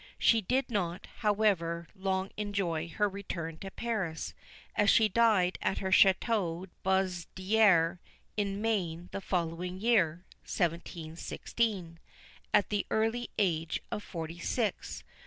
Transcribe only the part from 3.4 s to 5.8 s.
to Paris, as she died at